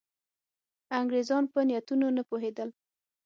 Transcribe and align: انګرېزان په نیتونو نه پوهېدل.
انګرېزان 0.99 1.43
په 1.53 1.59
نیتونو 1.67 2.07
نه 2.17 2.23
پوهېدل. 2.29 2.69